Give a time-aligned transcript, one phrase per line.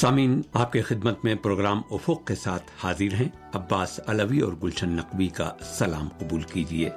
[0.00, 4.88] سامین آپ کے خدمت میں پروگرام افق کے ساتھ حاضر ہیں۔ عباس علوی اور گلشن
[4.88, 6.90] نقوی کا سلام قبول کیجیے۔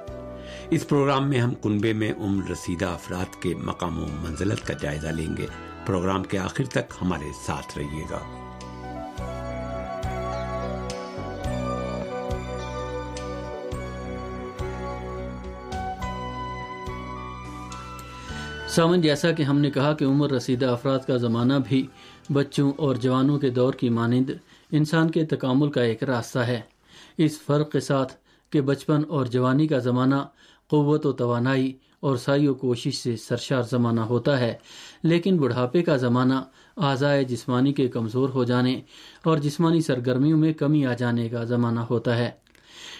[0.70, 5.06] اس پروگرام میں ہم کنبے میں عمر رسیدہ افراد کے مقام و منزلت کا جائزہ
[5.06, 5.46] لیں گے۔
[5.86, 8.18] پروگرام کے آخر تک ہمارے ساتھ رہیے گا۔
[18.72, 21.86] سامن، جیسا کہ ہم نے کہا کہ عمر رسیدہ افراد کا زمانہ بھی
[22.32, 24.30] بچوں اور جوانوں کے دور کی مانند
[24.70, 26.60] انسان کے تکامل کا ایک راستہ ہے۔
[27.18, 28.12] اس فرق کے ساتھ
[28.52, 30.22] کہ بچپن اور جوانی کا زمانہ
[30.70, 34.54] قوت و توانائی اور سائی و کوشش سے سرشار زمانہ ہوتا ہے،
[35.02, 36.40] لیکن بڑھاپے کا زمانہ
[36.76, 38.80] اعضائے جسمانی کے کمزور ہو جانے
[39.24, 42.30] اور جسمانی سرگرمیوں میں کمی آ جانے کا زمانہ ہوتا ہے۔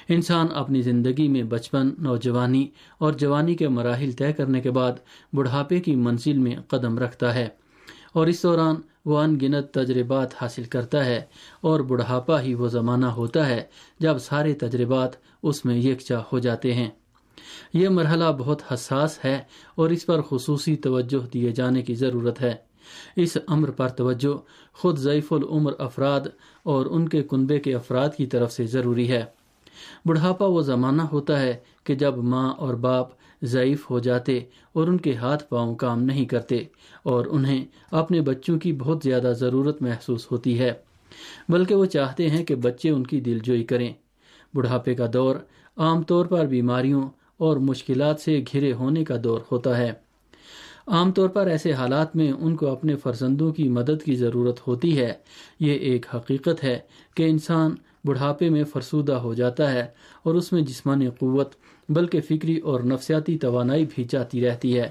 [0.08, 2.68] انسان اپنی زندگی میں بچپن، نوجوانی
[2.98, 4.92] اور جوانی کے مراحل طے کرنے کے بعد
[5.32, 7.48] بڑھاپے کی منزل میں قدم رکھتا ہے
[8.12, 8.74] اور اس دوران
[9.04, 11.20] وہ ان گنت تجربات حاصل کرتا ہے
[11.60, 13.62] اور بڑھاپا ہی وہ زمانہ ہوتا ہے
[13.98, 15.10] جب سارے تجربات
[15.42, 16.88] اس میں یکجا ہو جاتے ہیں۔
[17.74, 19.40] یہ مرحلہ بہت حساس ہے
[19.74, 22.54] اور اس پر خصوصی توجہ دیے جانے کی ضرورت ہے۔
[23.16, 24.38] اس امر پر توجہ
[24.72, 26.20] خود ضعیف العمر افراد
[26.62, 29.24] اور ان کے کنبے کے افراد کی طرف سے ضروری ہے۔
[30.04, 33.08] بڑھاپا وہ زمانہ ہوتا ہے کہ جب ماں اور باپ
[33.42, 34.40] ضعیف ہو جاتے
[34.72, 36.58] اور ان کے ہاتھ پاؤں کام نہیں کرتے
[37.02, 40.72] اور انہیں اپنے بچوں کی بہت زیادہ ضرورت محسوس ہوتی ہے،
[41.48, 43.92] بلکہ وہ چاہتے ہیں کہ بچے ان کی دل جوئی کریں۔
[44.54, 45.36] بڑھاپے کا دور
[45.76, 47.02] عام طور پر بیماریوں
[47.36, 49.92] اور مشکلات سے گھرے ہونے کا دور ہوتا ہے۔
[50.86, 54.98] عام طور پر ایسے حالات میں ان کو اپنے فرزندوں کی مدد کی ضرورت ہوتی
[54.98, 55.12] ہے۔
[55.60, 56.78] یہ ایک حقیقت ہے
[57.14, 57.74] کہ انسان
[58.04, 59.86] بڑھاپے میں فرسودہ ہو جاتا ہے
[60.22, 61.54] اور اس میں جسمانی قوت،
[61.88, 64.88] بلکہ فکری اور نفسیاتی توانائی بھی جاتی رہتی ہے۔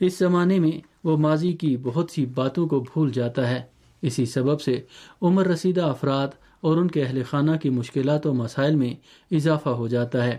[0.00, 0.72] اس زمانے میں
[1.04, 3.62] وہ ماضی کی بہت سی باتوں کو بھول جاتا ہے۔
[4.02, 4.80] اسی سبب سے
[5.22, 6.28] عمر رسیدہ افراد
[6.60, 8.94] اور ان کے اہل خانہ کی مشکلات و مسائل میں
[9.30, 10.36] اضافہ ہو جاتا ہے۔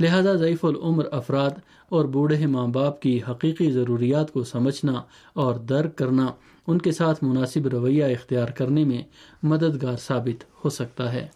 [0.00, 1.50] لہذا ضعیف العمر افراد
[1.88, 5.02] اور بوڑھے ماں باپ کی حقیقی ضروریات کو سمجھنا
[5.32, 6.26] اور درک کرنا
[6.66, 9.02] ان کے ساتھ مناسب رویہ اختیار کرنے میں
[9.42, 11.28] مددگار ثابت ہو سکتا ہے۔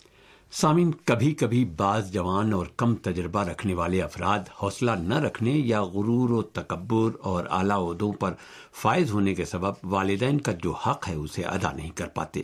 [0.53, 5.83] سامعین، کبھی کبھی بعض جوان اور کم تجربہ رکھنے والے افراد حوصلہ نہ رکھنے یا
[5.83, 8.33] غرور و تکبر اور اعلیٰ عہدوں پر
[8.73, 12.43] فائز ہونے کے سبب والدین کا جو حق ہے اسے ادا نہیں کر پاتے۔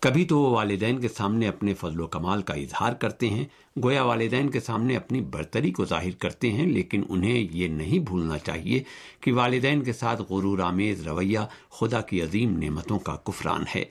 [0.00, 3.44] کبھی تو وہ والدین کے سامنے اپنے فضل و کمال کا اظہار کرتے ہیں،
[3.82, 8.38] گویا والدین کے سامنے اپنی برتری کو ظاہر کرتے ہیں، لیکن انہیں یہ نہیں بھولنا
[8.38, 8.82] چاہیے
[9.20, 11.38] کہ والدین کے ساتھ غرور، آمیز، رویہ،
[11.70, 13.84] خدا کی عظیم نعمتوں کا کفران ہے۔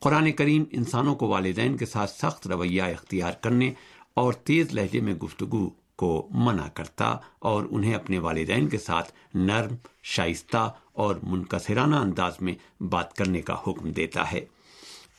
[0.00, 3.72] قرآن کریم انسانوں کو والدین کے ساتھ سخت رویہ اختیار کرنے
[4.14, 9.74] اور تیز لہجے میں گفتگو کو منع کرتا اور انہیں اپنے والدین کے ساتھ نرم،
[10.02, 14.40] شائستہ اور منقصرانہ انداز میں بات کرنے کا حکم دیتا ہے۔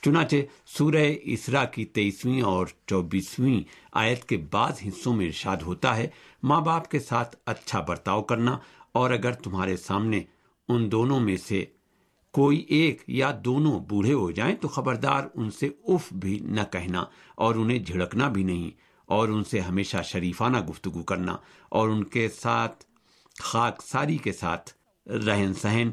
[0.02, 0.36] چنانچہ
[0.66, 6.08] سورہ اسرا کی تیئیسویں اور چوبیسویں آیت کے بعض حصوں میں ارشاد ہوتا ہے،
[6.42, 8.58] ماں باپ کے ساتھ اچھا برتاؤ کرنا
[8.92, 10.22] اور اگر تمہارے سامنے
[10.68, 11.64] ان دونوں میں سے
[12.34, 17.04] کوئی ایک یا دونوں بوڑھے ہو جائیں تو خبردار ان سے اف بھی نہ کہنا
[17.34, 18.70] اور انہیں جھڑکنا بھی نہیں
[19.08, 21.36] اور ان سے ہمیشہ شریفانہ گفتگو کرنا
[21.68, 22.84] اور ان کے ساتھ
[23.40, 24.70] خاک ساری کے ساتھ
[25.08, 25.90] رہن سہن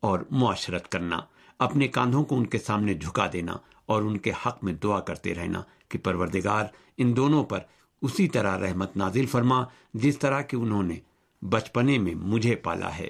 [0.00, 1.20] اور معاشرت کرنا۔
[1.58, 5.34] اپنے کاندھوں کو ان کے سامنے جھکا دینا اور ان کے حق میں دعا کرتے
[5.34, 6.64] رہنا کہ پروردگار
[6.96, 7.58] ان دونوں پر
[8.02, 9.64] اسی طرح رحمت نازل فرما
[9.94, 10.94] جس طرح کہ انہوں نے
[11.42, 13.08] بچپنے میں مجھے پالا ہے۔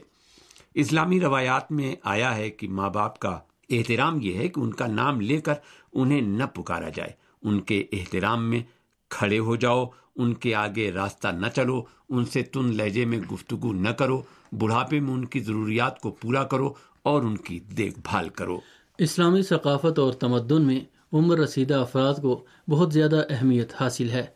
[0.74, 4.86] اسلامی روایات میں آیا ہے کہ ماں باپ کا احترام یہ ہے کہ ان کا
[4.86, 5.54] نام لے کر
[5.92, 7.10] انہیں نہ پکارا جائے۔
[7.42, 8.62] ان کے احترام میں
[9.08, 13.72] کھڑے ہو جاؤ، ان کے آگے راستہ نہ چلو، ان سے تن لہجے میں گفتگو
[13.72, 14.22] نہ کرو،
[14.52, 16.74] بڑھاپے میں ان کی ضروریات کو پورا کرو
[17.08, 18.60] اور ان کی دیکھ بھال کرو۔
[18.98, 20.80] اسلامی ثقافت اور تمدن میں
[21.12, 24.26] عمر رسیدہ افراد کو بہت زیادہ اہمیت حاصل ہے۔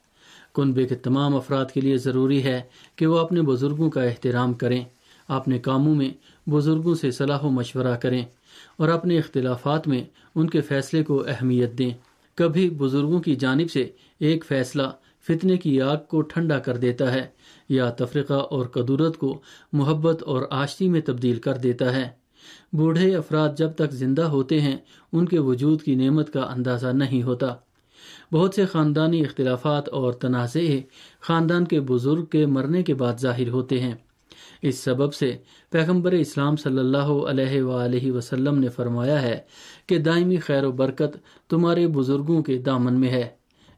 [0.55, 2.63] کنبے کے تمام افراد کے لیے ضروری ہے
[2.97, 4.85] کہ وہ اپنے بزرگوں کا احترام کریں،
[5.29, 6.11] اپنے کاموں میں
[6.51, 8.25] بزرگوں سے صلاح و مشورہ کریں
[8.77, 10.05] اور اپنے اختلافات میں
[10.35, 11.91] ان کے فیصلے کو اہمیت دیں۔
[12.35, 14.83] کبھی بزرگوں کی جانب سے ایک فیصلہ
[15.29, 17.27] فتنے کی آگ کو ٹھنڈا کر دیتا ہے
[17.69, 19.41] یا تفریقہ اور قدورت کو
[19.73, 22.22] محبت اور آشتی میں تبدیل کر دیتا ہے۔
[22.73, 24.77] بوڑھے افراد جب تک زندہ ہوتے ہیں،
[25.13, 27.55] ان کے وجود کی نعمت کا اندازہ نہیں ہوتا۔
[28.33, 30.61] بہت سے خاندانی اختلافات اور تنازع
[31.21, 33.95] خاندان کے بزرگ کے مرنے کے بعد ظاہر ہوتے ہیں۔
[34.63, 35.37] اس سبب سے
[35.71, 39.41] پیغمبر اسلام صلی اللہ علیہ وآلہ وسلم نے فرمایا ہے
[39.87, 41.17] کہ دائمی خیر و برکت
[41.51, 43.29] تمہارے بزرگوں کے دامن میں ہے۔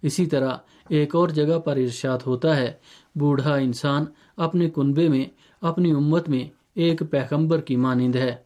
[0.02, 0.50] اسی طرح
[0.88, 2.72] ایک اور جگہ پر ارشاد ہوتا ہے،
[3.14, 4.05] بوڑھا انسان
[4.37, 5.25] اپنے کنبے میں،
[5.61, 8.37] اپنی امت میں ایک پیغمبر کی مانند ہے۔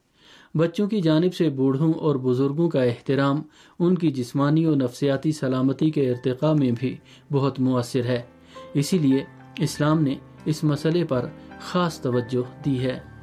[0.54, 3.42] بچوں کی جانب سے بوڑھوں اور بزرگوں کا احترام،
[3.78, 6.96] ان کی جسمانی و نفسیاتی سلامتی کے ارتقاء میں بھی
[7.32, 8.22] بہت مؤثر ہے۔
[8.74, 9.24] اسی لیے
[9.58, 10.14] اسلام نے
[10.44, 11.26] اس مسئلے پر
[11.60, 13.17] خاص توجہ دی ہے۔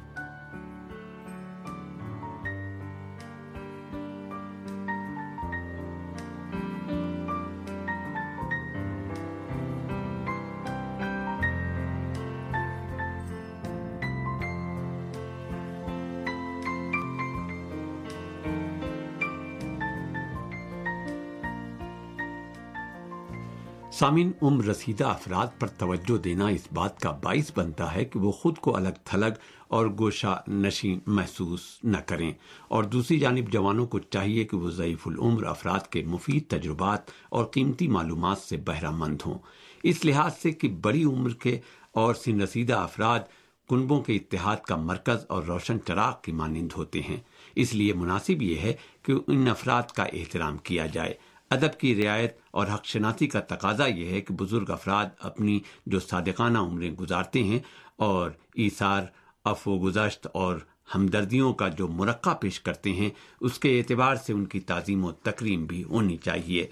[23.98, 28.32] سامن عمر رسیدہ افراد پر توجہ دینا اس بات کا باعث بنتا ہے کہ وہ
[28.32, 29.32] خود کو الگ تھلگ
[29.68, 32.32] اور گوشہ نشین محسوس نہ کریں۔
[32.68, 37.44] اور دوسری جانب، جوانوں کو چاہیے کہ وہ ضعیف العمر افراد کے مفید تجربات اور
[37.44, 39.38] قیمتی معلومات سے بہرہ مند ہوں۔
[39.82, 41.60] اس لحاظ سے کہ بڑی عمر کے
[41.92, 43.20] اور سن رسیدہ افراد
[43.68, 47.16] کنبوں کے اتحاد کا مرکز اور روشن چراغ کی مانند ہوتے ہیں۔
[47.56, 48.72] اس لیے مناسب یہ ہے
[49.02, 51.14] کہ ان افراد کا احترام کیا جائے۔
[51.50, 56.00] ادب کی رعایت اور حق شناسی کا تقاضا یہ ہے کہ بزرگ افراد اپنی جو
[56.00, 57.58] صادقانہ عمریں گزارتے ہیں
[57.96, 59.02] اور ایثار
[59.44, 60.56] افو گزشت اور
[60.94, 63.10] ہمدردیوں کا جو مرقع پیش کرتے ہیں،
[63.40, 66.66] اس کے اعتبار سے ان کی تعظیم و تکریم بھی ہونی چاہیے۔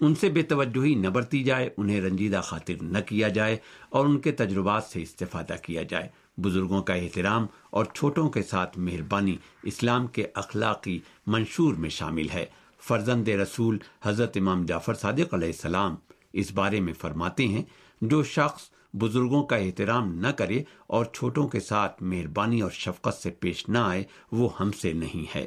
[0.00, 3.56] ان سے بے توجہی نہ برتی جائے، انہیں رنجیدہ خاطر نہ کیا جائے
[3.90, 8.78] اور ان کے تجربات سے استفادہ کیا جائے۔ بزرگوں کا احترام اور چھوٹوں کے ساتھ
[8.78, 12.46] مہربانی اسلام کے اخلاقی منشور میں شامل ہے۔
[12.88, 15.94] فرزند رسول حضرت امام جعفر صادق علیہ السلام
[16.32, 17.62] اس بارے میں فرماتے ہیں،
[18.02, 23.30] جو شخص بزرگوں کا احترام نہ کرے اور چھوٹوں کے ساتھ مہربانی اور شفقت سے
[23.30, 24.02] پیش نہ آئے،
[24.32, 25.46] وہ ہم سے نہیں ہے۔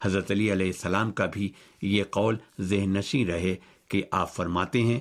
[0.00, 1.50] حضرت علی علیہ السلام کا بھی
[1.82, 3.54] یہ قول ذہن نشین رہے
[3.88, 5.00] کہ آپ فرماتے ہیں،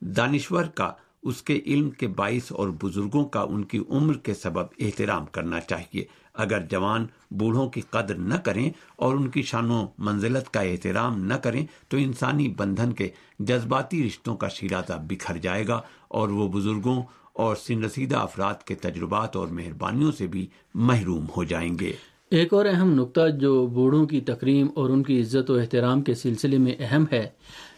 [0.00, 0.92] دانشور کا
[1.26, 5.60] اس کے علم کے باعث اور بزرگوں کا ان کی عمر کے سبب احترام کرنا
[5.60, 10.60] چاہیے۔ اگر جوان بوڑھوں کی قدر نہ کریں اور ان کی شان و منزلت کا
[10.60, 13.08] احترام نہ کریں تو انسانی بندھن کے
[13.38, 17.02] جذباتی رشتوں کا شیرازہ بکھر جائے گا اور وہ بزرگوں
[17.32, 21.92] اور سن رسیدہ افراد کے تجربات اور مہربانیوں سے بھی محروم ہو جائیں گے۔
[22.30, 26.14] ایک اور اہم نقطہ جو بوڑھوں کی تکریم اور ان کی عزت و احترام کے
[26.14, 27.28] سلسلے میں اہم ہے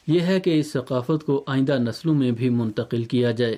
[0.09, 3.57] یہ ہے کہ اس ثقافت کو آئندہ نسلوں میں بھی منتقل کیا جائے۔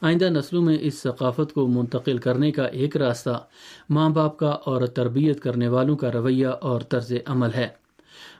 [0.00, 3.44] آئندہ نسلوں میں اس ثقافت کو منتقل کرنے کا ایک راستہ
[3.90, 7.68] ماں باپ کا اور تربیت کرنے والوں کا رویہ اور طرز عمل ہے۔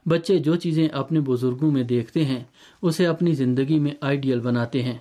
[0.06, 2.44] بچے جو چیزیں اپنے بزرگوں میں دیکھتے ہیں،
[2.82, 4.98] اسے اپنی زندگی میں آئیڈیل بناتے ہیں۔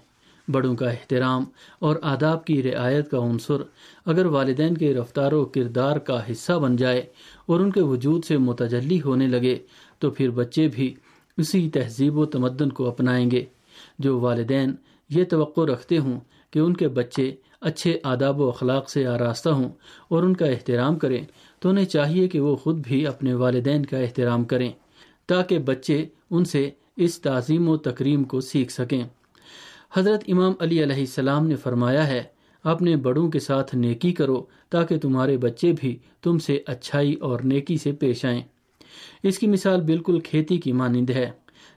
[0.48, 1.44] بڑوں کا احترام
[1.80, 3.58] اور آداب کی رعایت کا عنصر
[4.06, 7.04] اگر والدین کے رفتار و کردار کا حصہ بن جائے
[7.46, 9.60] اور ان کے وجود سے متجلی ہونے لگے،
[10.00, 10.94] تو پھر بچے بھی
[11.38, 13.46] اسی تہذیب و تمدن کو اپنائیں گے۔
[14.00, 14.76] جو والدین
[15.10, 16.20] یہ توقع رکھتے ہوں
[16.52, 19.70] کہ ان کے بچے اچھے آداب و اخلاق سے آراستہ ہوں
[20.08, 21.26] اور ان کا احترام کریں،
[21.60, 24.72] تو انہیں چاہیے کہ وہ خود بھی اپنے والدین کا احترام کریں،
[25.28, 29.04] تاکہ بچے ان سے اس تعظیم و تکریم کو سیکھ سکیں۔
[29.94, 32.24] حضرت امام علی علیہ السلام نے فرمایا ہے،
[32.64, 37.78] اپنے بڑوں کے ساتھ نیکی کرو تاکہ تمہارے بچے بھی تم سے اچھائی اور نیکی
[37.78, 38.42] سے پیش آئیں۔
[39.24, 41.32] اس کی مثال بالکل کھیتی کی مانند ہے،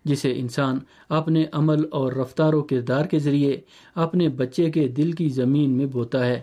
[0.04, 0.78] جسے انسان
[1.08, 3.60] اپنے عمل اور رفتار و کردار کے ذریعے
[3.94, 6.40] اپنے بچے کے دل کی زمین میں بوتا ہے۔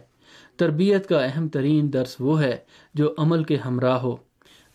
[0.55, 2.57] تربیت کا اہم ترین درس وہ ہے
[2.93, 4.15] جو عمل کے ہمراہ ہو۔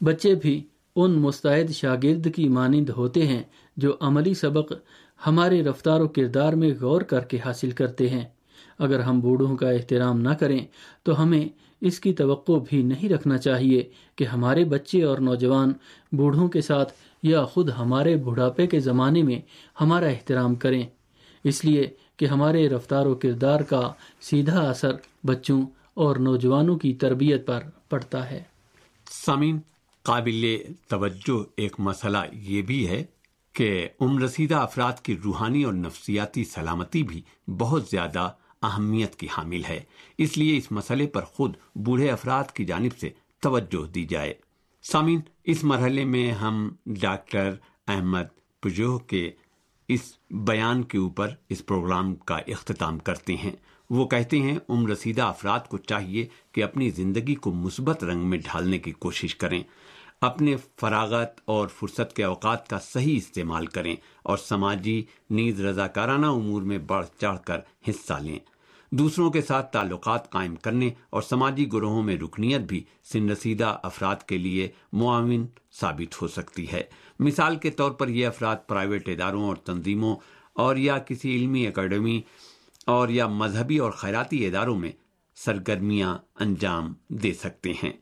[0.00, 0.64] بچے بھی
[0.96, 3.42] ان مستعد شاگرد کی مانند ہوتے ہیں
[3.76, 4.72] جو عملی سبق
[5.26, 8.24] ہمارے رفتار و کردار میں غور کر کے حاصل کرتے ہیں۔
[8.78, 10.66] اگر ہم بوڑھوں کا احترام نہ کریں،
[11.02, 11.48] تو ہمیں
[11.80, 15.72] اس کی توقع بھی نہیں رکھنا چاہیے کہ ہمارے بچے اور نوجوان
[16.12, 16.92] بوڑھوں کے ساتھ
[17.22, 19.40] یا خود ہمارے بڑھاپے کے زمانے میں
[19.80, 20.82] ہمارا احترام کریں۔
[21.44, 24.92] اس لیے کہ ہمارے رفتار و کردار کا سیدھا اثر
[25.24, 25.62] بچوں
[25.94, 28.42] اور نوجوانوں کی تربیت پر پڑتا ہے۔
[29.10, 29.58] سامین
[30.02, 30.56] قابل
[30.88, 33.04] توجہ ایک مسئلہ یہ بھی ہے
[33.52, 37.22] کہ عمر رسیدہ افراد کی روحانی اور نفسیاتی سلامتی بھی
[37.58, 38.28] بہت زیادہ
[38.66, 39.82] اہمیت کی حامل ہے۔
[40.18, 44.34] اس لیے اس مسئلے پر خود بوڑھے افراد کی جانب سے توجہ دی جائے۔
[44.82, 47.54] سامین اس مرحلے میں ہم ڈاکٹر
[47.88, 48.24] احمد
[48.60, 49.30] پجوہ کے
[49.88, 53.52] اس بیان کے اوپر اس پروگرام کا اختتام کرتے ہیں۔
[53.90, 58.38] وہ کہتے ہیں، عمر رسیدہ افراد کو چاہیے کہ اپنی زندگی کو مثبت رنگ میں
[58.38, 59.62] ڈھالنے کی کوشش کریں۔
[60.20, 66.62] اپنے فراغت اور فرصت کے اوقات کا صحیح استعمال کریں اور سماجی نیز رضاکارانہ امور
[66.62, 67.58] میں بڑھ چڑھ کر
[67.88, 68.38] حصہ لیں۔
[68.90, 74.16] دوسروں کے ساتھ تعلقات قائم کرنے اور سماجی گروہوں میں رکنیت بھی سن رسیدہ افراد
[74.16, 76.82] کے لیے معاون ثابت ہو سکتی ہے۔
[77.18, 80.16] مثال کے طور پر یہ افراد پرائیویٹ اداروں اور تنظیموں
[80.52, 82.22] اور یا کسی علمی اکیڈمی
[82.86, 84.92] اور یا مذہبی اور خیراتی اداروں میں
[85.36, 87.92] سرگرمیاں انجام دے سکتے ہیں۔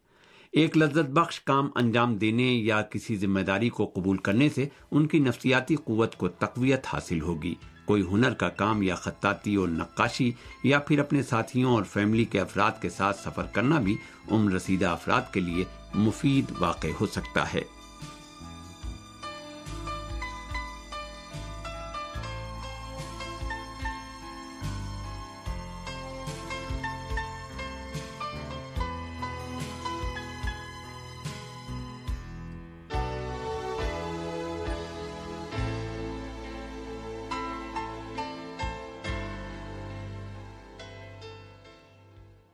[0.53, 5.07] ایک لذت بخش کام انجام دینے یا کسی ذمہ داری کو قبول کرنے سے ان
[5.07, 10.33] کی نفسیاتی قوت کو تقویت حاصل ہوگی۔ کوئی ہنر کا کام یا خطاطی اور نقاشی
[10.65, 13.97] یا پھر اپنے ساتھیوں اور فیملی کے افراد کے ساتھ سفر کرنا بھی
[14.31, 15.65] عمر رسیدہ افراد کے لیے
[15.95, 17.63] مفید واقع ہو سکتا ہے۔